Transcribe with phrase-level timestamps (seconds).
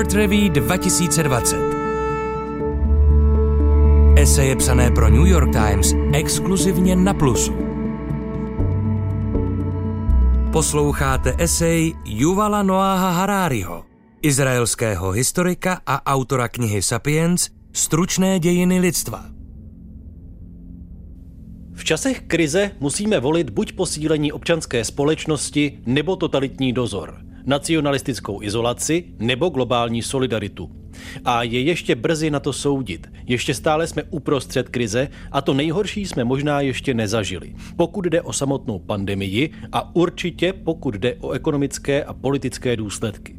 [0.00, 1.56] Word Review 2020.
[4.16, 7.52] Eseje psané pro New York Times exkluzivně na Plusu.
[10.52, 13.84] Posloucháte esej Yuvala Noaha Harariho,
[14.22, 19.24] izraelského historika a autora knihy Sapiens Stručné dějiny lidstva.
[21.74, 29.48] V časech krize musíme volit buď posílení občanské společnosti nebo totalitní dozor– nacionalistickou izolaci nebo
[29.48, 30.70] globální solidaritu.
[31.24, 33.06] A je ještě brzy na to soudit.
[33.26, 37.54] Ještě stále jsme uprostřed krize a to nejhorší jsme možná ještě nezažili.
[37.76, 43.36] Pokud jde o samotnou pandemii a určitě pokud jde o ekonomické a politické důsledky.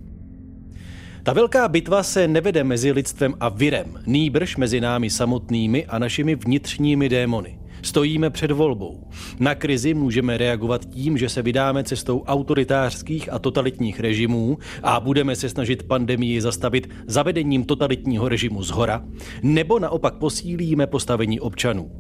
[1.24, 6.36] Ta velká bitva se nevede mezi lidstvem a virem, nýbrž mezi námi samotnými a našimi
[6.36, 7.61] vnitřními démony.
[7.82, 9.08] Stojíme před volbou.
[9.40, 15.36] Na krizi můžeme reagovat tím, že se vydáme cestou autoritářských a totalitních režimů a budeme
[15.36, 19.04] se snažit pandemii zastavit zavedením totalitního režimu z hora,
[19.44, 21.92] nebo naopak posílíme postavení občanů.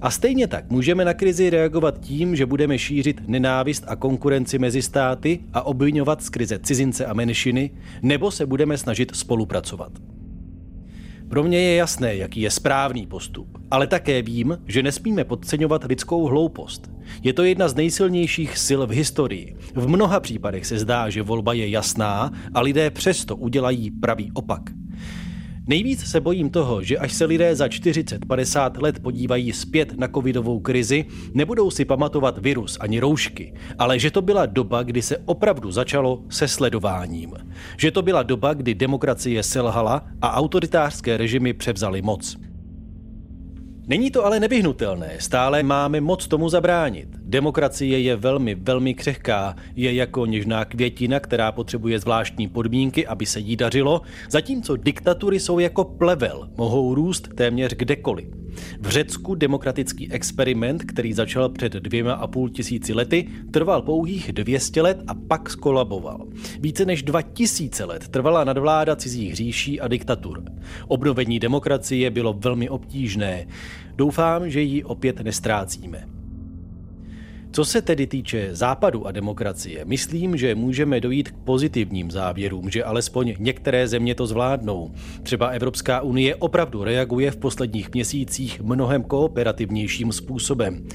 [0.00, 4.82] A stejně tak můžeme na krizi reagovat tím, že budeme šířit nenávist a konkurenci mezi
[4.82, 7.70] státy a obvinovat z krize cizince a menšiny,
[8.02, 9.92] nebo se budeme snažit spolupracovat.
[11.28, 16.26] Pro mě je jasné, jaký je správný postup, ale také vím, že nesmíme podceňovat lidskou
[16.26, 16.90] hloupost.
[17.22, 19.56] Je to jedna z nejsilnějších sil v historii.
[19.74, 24.70] V mnoha případech se zdá, že volba je jasná a lidé přesto udělají pravý opak.
[25.68, 30.60] Nejvíc se bojím toho, že až se lidé za 40-50 let podívají zpět na covidovou
[30.60, 35.70] krizi, nebudou si pamatovat virus ani roušky, ale že to byla doba, kdy se opravdu
[35.70, 37.34] začalo se sledováním.
[37.76, 42.36] Že to byla doba, kdy demokracie selhala a autoritářské režimy převzaly moc.
[43.88, 47.08] Není to ale nevyhnutelné, stále máme moc tomu zabránit.
[47.28, 53.40] Demokracie je velmi, velmi křehká, je jako něžná květina, která potřebuje zvláštní podmínky, aby se
[53.40, 58.28] jí dařilo, zatímco diktatury jsou jako plevel, mohou růst téměř kdekoliv.
[58.80, 64.82] V Řecku demokratický experiment, který začal před dvěma a půl tisíci lety, trval pouhých 200
[64.82, 66.26] let a pak skolaboval.
[66.60, 70.42] Více než 2000 let trvala nadvláda cizích říší a diktatur.
[70.88, 73.46] Obnovení demokracie bylo velmi obtížné.
[73.96, 76.15] Doufám, že ji opět nestrácíme.
[77.56, 82.84] Co se tedy týče západu a demokracie, myslím, že můžeme dojít k pozitivním závěrům, že
[82.84, 84.90] alespoň některé země to zvládnou.
[85.22, 90.86] Třeba Evropská unie opravdu reaguje v posledních měsících mnohem kooperativnějším způsobem.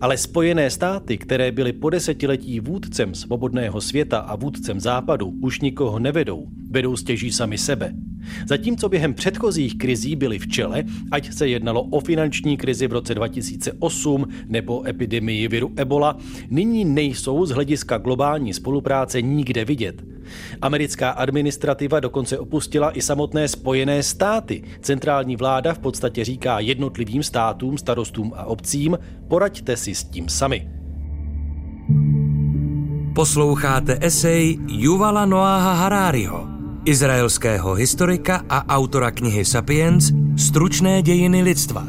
[0.00, 5.98] Ale Spojené státy, které byly po desetiletí vůdcem svobodného světa a vůdcem západu, už nikoho
[5.98, 7.92] nevedou, vedou stěží sami sebe.
[8.46, 13.14] Zatímco během předchozích krizí byly v čele, ať se jednalo o finanční krizi v roce
[13.14, 16.16] 2008 nebo epidemii viru Ebola,
[16.50, 20.02] nyní nejsou z hlediska globální spolupráce nikde vidět.
[20.62, 24.62] Americká administrativa dokonce opustila i samotné Spojené státy.
[24.80, 28.98] Centrální vláda v podstatě říká jednotlivým státům, starostům a obcím,
[29.28, 30.68] poraďte si s tím sami.
[33.14, 36.55] Posloucháte esej Yuvala Noaha Harariho
[36.86, 41.86] izraelského historika a autora knihy Sapiens Stručné dějiny lidstva.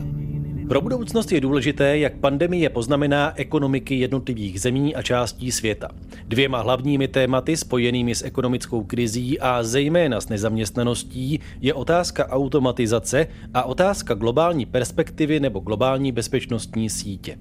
[0.67, 5.89] Pro budoucnost je důležité, jak pandemie poznamená ekonomiky jednotlivých zemí a částí světa.
[6.27, 13.63] Dvěma hlavními tématy spojenými s ekonomickou krizí a zejména s nezaměstnaností je otázka automatizace a
[13.63, 17.37] otázka globální perspektivy nebo globální bezpečnostní sítě.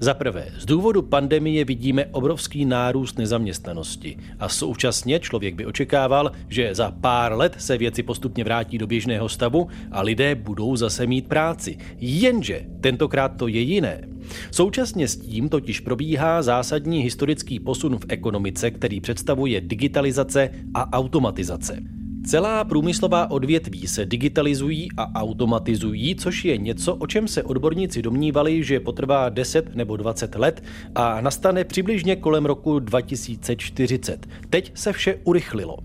[0.00, 6.74] Za prvé, z důvodu pandemie vidíme obrovský nárůst nezaměstnanosti a současně člověk by očekával, že
[6.74, 11.28] za pár let se věci postupně vrátí do běžného stavu a lidé budou zase mít
[11.28, 11.78] práci.
[11.98, 14.08] Jenže tentokrát to je jiné.
[14.50, 21.97] Současně s tím totiž probíhá zásadní historický posun v ekonomice, který představuje digitalizace a automatizace.
[22.28, 28.64] Celá průmyslová odvětví se digitalizují a automatizují, což je něco, o čem se odborníci domnívali,
[28.64, 30.62] že potrvá 10 nebo 20 let
[30.94, 34.26] a nastane přibližně kolem roku 2040.
[34.50, 35.76] Teď se vše urychlilo.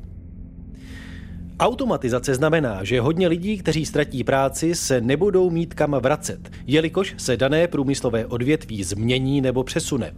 [1.59, 7.37] Automatizace znamená, že hodně lidí, kteří ztratí práci, se nebudou mít kam vracet, jelikož se
[7.37, 10.13] dané průmyslové odvětví změní nebo přesune.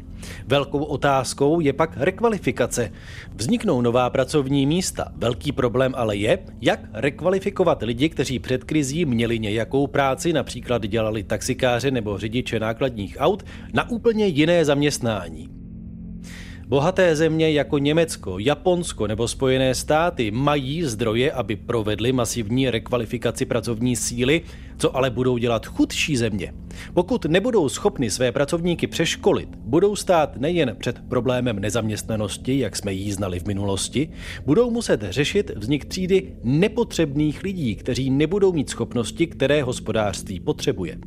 [0.47, 2.91] Velkou otázkou je pak rekvalifikace.
[3.35, 5.11] Vzniknou nová pracovní místa.
[5.15, 11.23] Velký problém ale je, jak rekvalifikovat lidi, kteří před krizí měli nějakou práci, například dělali
[11.23, 13.43] taxikáře nebo řidiče nákladních aut,
[13.73, 15.64] na úplně jiné zaměstnání.
[16.67, 23.95] Bohaté země jako Německo, Japonsko nebo Spojené státy mají zdroje, aby provedly masivní rekvalifikaci pracovní
[23.95, 24.41] síly,
[24.77, 26.53] co ale budou dělat chudší země.
[26.93, 33.11] Pokud nebudou schopni své pracovníky přeškolit, budou stát nejen před problémem nezaměstnanosti, jak jsme jí
[33.11, 34.09] znali v minulosti,
[34.45, 40.97] budou muset řešit vznik třídy nepotřebných lidí, kteří nebudou mít schopnosti, které hospodářství potřebuje.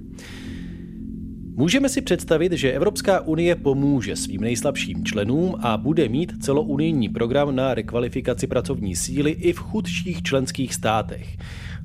[1.59, 7.57] Můžeme si představit, že Evropská unie pomůže svým nejslabším členům a bude mít celounijní program
[7.57, 11.37] na rekvalifikaci pracovní síly i v chudších členských státech.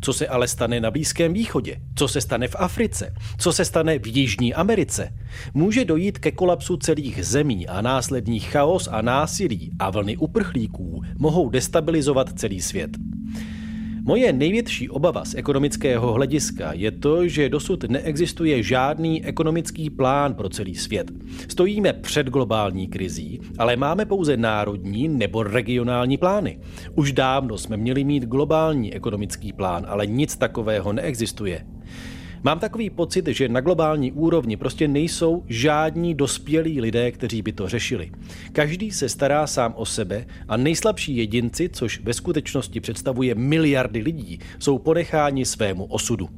[0.02, 1.82] Co se ale stane na Blízkém východě?
[1.96, 3.14] Co se stane v Africe?
[3.38, 5.14] Co se stane v Jižní Americe?
[5.54, 11.50] Může dojít ke kolapsu celých zemí a následný chaos a násilí a vlny uprchlíků mohou
[11.50, 12.92] destabilizovat celý svět.
[14.06, 20.50] Moje největší obava z ekonomického hlediska je to, že dosud neexistuje žádný ekonomický plán pro
[20.50, 21.12] celý svět.
[21.48, 26.60] Stojíme před globální krizí, ale máme pouze národní nebo regionální plány.
[26.96, 31.66] Už dávno jsme měli mít globální ekonomický plán, ale nic takového neexistuje.
[32.46, 37.70] Mám takový pocit, že na globální úrovni prostě nejsou žádní dospělí lidé, kteří by to
[37.70, 38.12] řešili.
[38.52, 44.40] Každý se stará sám o sebe a nejslabší jedinci, což ve skutečnosti představuje miliardy lidí,
[44.60, 46.30] jsou ponecháni svému osudu.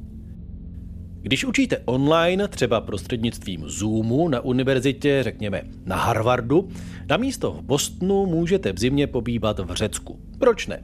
[1.22, 6.68] Když učíte online, třeba prostřednictvím Zoomu na univerzitě, řekněme na Harvardu,
[7.08, 10.20] na místo v Bostonu můžete v zimě pobývat v Řecku.
[10.38, 10.82] Proč ne?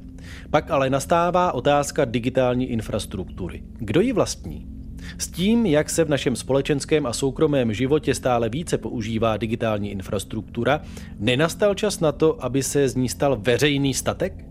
[0.50, 3.62] Pak ale nastává otázka digitální infrastruktury.
[3.78, 4.81] Kdo ji vlastní?
[5.19, 10.81] S tím, jak se v našem společenském a soukromém životě stále více používá digitální infrastruktura,
[11.19, 14.44] nenastal čas na to, aby se z ní stal veřejný statek?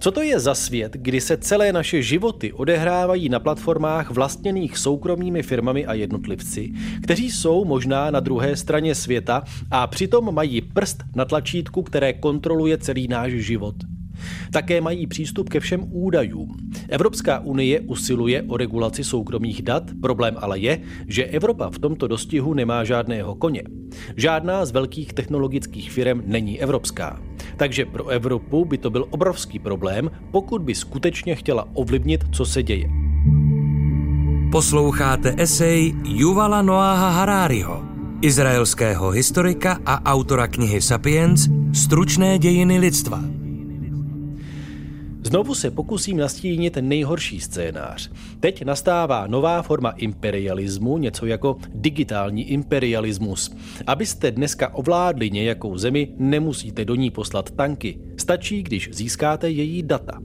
[0.00, 5.42] Co to je za svět, kdy se celé naše životy odehrávají na platformách vlastněných soukromými
[5.42, 6.72] firmami a jednotlivci,
[7.02, 12.78] kteří jsou možná na druhé straně světa a přitom mají prst na tlačítku, které kontroluje
[12.78, 13.74] celý náš život?
[14.52, 16.56] Také mají přístup ke všem údajům.
[16.88, 22.54] Evropská unie usiluje o regulaci soukromých dat, problém ale je, že Evropa v tomto dostihu
[22.54, 23.62] nemá žádného koně.
[24.16, 27.20] Žádná z velkých technologických firm není evropská.
[27.56, 32.62] Takže pro Evropu by to byl obrovský problém, pokud by skutečně chtěla ovlivnit, co se
[32.62, 32.88] děje.
[34.52, 37.84] Posloucháte esej Yuvala Noaha Harariho,
[38.22, 43.37] izraelského historika a autora knihy Sapiens Stručné dějiny lidstva.
[45.28, 48.10] Znovu se pokusím nastínit nejhorší scénář.
[48.40, 53.56] Teď nastává nová forma imperialismu, něco jako digitální imperialismus.
[53.86, 57.98] Abyste dneska ovládli nějakou zemi, nemusíte do ní poslat tanky.
[58.16, 60.18] Stačí, když získáte její data.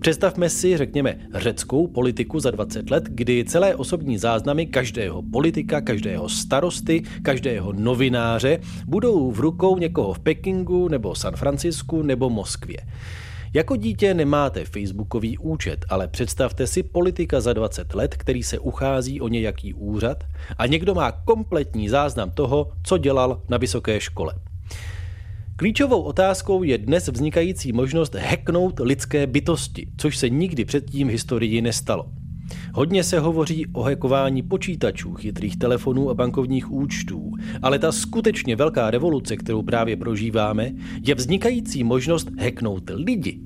[0.00, 6.28] Představme si, řekněme, řeckou politiku za 20 let, kdy celé osobní záznamy každého politika, každého
[6.28, 12.78] starosty, každého novináře budou v rukou někoho v Pekingu nebo San Francisku nebo Moskvě.
[13.54, 19.20] Jako dítě nemáte facebookový účet, ale představte si politika za 20 let, který se uchází
[19.20, 20.24] o nějaký úřad
[20.58, 24.34] a někdo má kompletní záznam toho, co dělal na vysoké škole.
[25.56, 31.62] Klíčovou otázkou je dnes vznikající možnost hacknout lidské bytosti, což se nikdy předtím v historii
[31.62, 32.19] nestalo.
[32.74, 37.32] Hodně se hovoří o hekování počítačů, chytrých telefonů a bankovních účtů,
[37.62, 40.72] ale ta skutečně velká revoluce, kterou právě prožíváme,
[41.06, 43.40] je vznikající možnost hacknout lidi.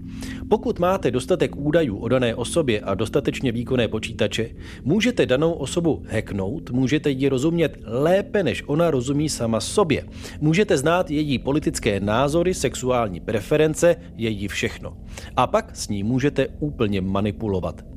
[0.49, 4.51] Pokud máte dostatek údajů o dané osobě a dostatečně výkonné počítače,
[4.85, 10.05] můžete danou osobu hacknout, můžete ji rozumět lépe, než ona rozumí sama sobě.
[10.41, 14.97] Můžete znát její politické názory, sexuální preference, její všechno.
[15.37, 17.94] A pak s ní můžete úplně manipulovat.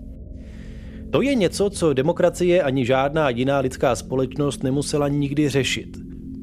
[1.09, 5.97] To je něco, co demokracie ani žádná jiná lidská společnost nemusela nikdy řešit.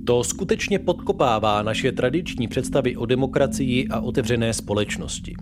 [0.07, 5.35] To skutečně podkopává naše tradiční představy o demokracii a otevřené společnosti.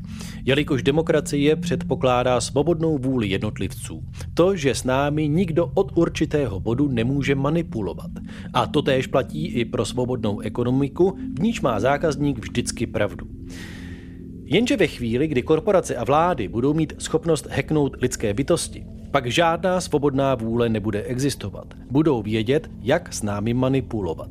[0.44, 4.02] Jelikož demokracie předpokládá svobodnou vůli jednotlivců,
[4.34, 8.10] to, že s námi nikdo od určitého bodu nemůže manipulovat.
[8.54, 13.26] A to též platí i pro svobodnou ekonomiku, v níž má zákazník vždycky pravdu.
[14.44, 19.80] Jenže ve chvíli, kdy korporace a vlády budou mít schopnost hacknout lidské bytosti, pak žádná
[19.80, 21.74] svobodná vůle nebude existovat.
[21.90, 24.30] Budou vědět, jak s námi manipulovat.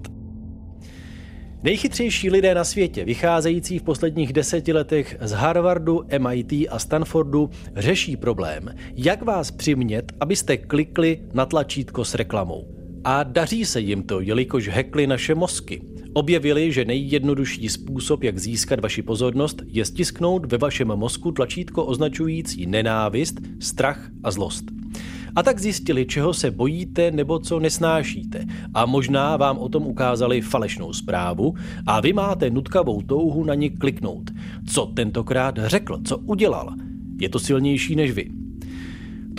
[1.64, 8.18] Nejchytřejší lidé na světě, vycházející v posledních deseti letech z Harvardu, MIT a Stanfordu, řeší
[8.18, 12.81] problém, jak vás přimět, abyste klikli na tlačítko s reklamou.
[13.04, 15.82] A daří se jim to, jelikož hekli naše mozky.
[16.14, 22.66] Objevili, že nejjednodušší způsob, jak získat vaši pozornost, je stisknout ve vašem mozku tlačítko označující
[22.66, 24.64] nenávist, strach a zlost.
[25.36, 28.46] A tak zjistili, čeho se bojíte nebo co nesnášíte.
[28.74, 31.54] A možná vám o tom ukázali falešnou zprávu
[31.88, 34.32] a vy máte nutkavou touhu na ní kliknout.
[34.74, 36.74] Co tentokrát řekl, co udělal?
[37.22, 38.41] Je to silnější než vy.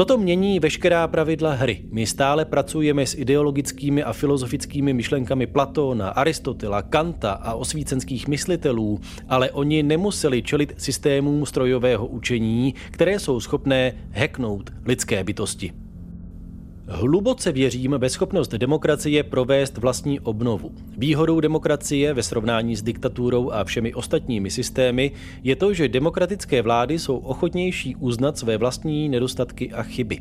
[0.03, 1.83] Toto mění veškerá pravidla hry.
[1.91, 9.51] My stále pracujeme s ideologickými a filozofickými myšlenkami Platona, Aristotela, Kanta a osvícenských myslitelů, ale
[9.51, 15.82] oni nemuseli čelit systémům strojového učení, které jsou schopné hacknout lidské bytosti.
[16.87, 20.73] Hluboce věřím ve schopnost demokracie provést vlastní obnovu.
[20.99, 25.13] Výhodou demokracie ve srovnání s diktaturou a všemi ostatními systémy
[25.45, 30.19] je to, že demokratické vlády jsou ochotnější uznat své vlastní nedostatky a chyby,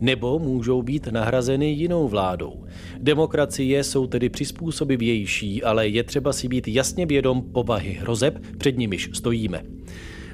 [0.00, 2.64] nebo můžou být nahrazeny jinou vládou.
[2.98, 9.10] Demokracie jsou tedy přizpůsobivější, ale je třeba si být jasně vědom povahy hrozeb, před nimiž
[9.12, 9.62] stojíme.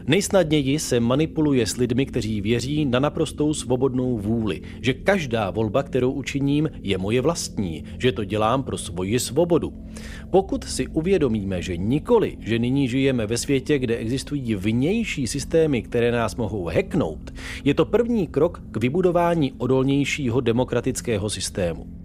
[0.07, 6.13] Nejsnadněji se manipuluje s lidmi, kteří věří na naprostou svobodnou vůli, že každá volba, kterou
[6.13, 9.73] učiním, je moje vlastní, že to dělám pro svoji svobodu.
[10.31, 16.13] Pokud si uvědomíme, že nikoli, že nyní žijeme ve světě, kde existují vnější systémy, které
[16.13, 17.31] nás mohou heknout,
[17.65, 22.00] je to první krok k vybudování odolnějšího demokratického systému.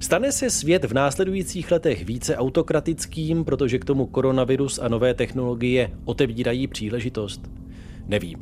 [0.00, 5.90] Stane se svět v následujících letech více autokratickým, protože k tomu koronavirus a nové technologie
[6.04, 7.50] otevírají příležitost?
[8.06, 8.38] Nevím.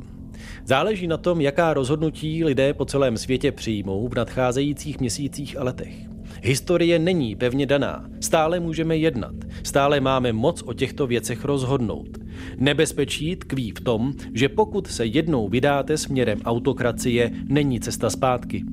[0.65, 5.95] Záleží na tom, jaká rozhodnutí lidé po celém světě přijmou v nadcházejících měsících a letech.
[6.41, 8.09] Historie není pevně daná.
[8.19, 9.35] Stále můžeme jednat.
[9.63, 12.17] Stále máme moc o těchto věcech rozhodnout.
[12.57, 18.63] Nebezpečí tkví v tom, že pokud se jednou vydáte směrem autokracie, není cesta zpátky.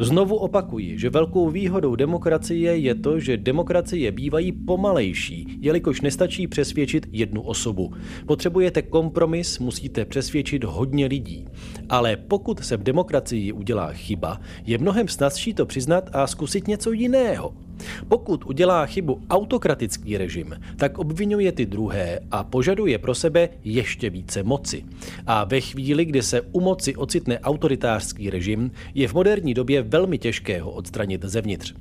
[0.00, 7.06] Znovu opakuji, že velkou výhodou demokracie je to, že demokracie bývají pomalejší, jelikož nestačí přesvědčit
[7.12, 7.92] jednu osobu.
[8.26, 11.46] Potřebujete kompromis, musíte přesvědčit hodně lidí.
[11.88, 16.92] Ale pokud se v demokracii udělá chyba, je mnohem snazší to přiznat a zkusit něco
[16.92, 17.67] jiného.
[18.08, 24.42] Pokud udělá chybu autokratický režim, tak obvinuje ty druhé a požaduje pro sebe ještě více
[24.42, 24.84] moci.
[25.26, 30.18] A ve chvíli, kdy se u moci ocitne autoritářský režim, je v moderní době velmi
[30.18, 31.74] těžké ho odstranit zevnitř.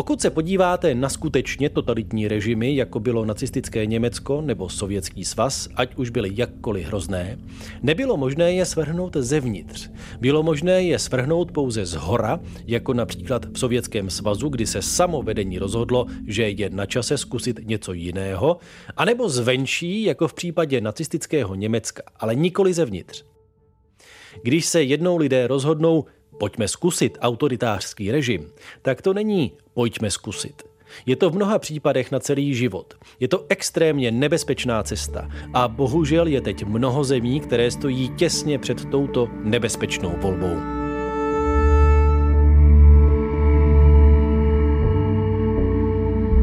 [0.00, 5.96] Pokud se podíváte na skutečně totalitní režimy, jako bylo nacistické Německo nebo Sovětský svaz, ať
[5.96, 7.38] už byly jakkoliv hrozné,
[7.82, 9.90] nebylo možné je svrhnout zevnitř.
[10.20, 15.22] Bylo možné je svrhnout pouze z hora, jako například v Sovětském svazu, kdy se samo
[15.22, 18.56] vedení rozhodlo, že je na čase zkusit něco jiného,
[18.96, 23.24] anebo zvenčí, jako v případě nacistického Německa, ale nikoli zevnitř.
[24.42, 26.04] Když se jednou lidé rozhodnou,
[26.40, 28.48] pojďme zkusit autoritářský režim,
[28.82, 30.62] tak to není pojďme zkusit.
[31.06, 32.94] Je to v mnoha případech na celý život.
[33.20, 38.84] Je to extrémně nebezpečná cesta a bohužel je teď mnoho zemí, které stojí těsně před
[38.84, 40.56] touto nebezpečnou volbou.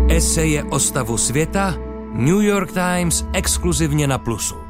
[0.10, 1.78] Eseje o stavu světa
[2.14, 4.67] New York Times exkluzivně na Plusu.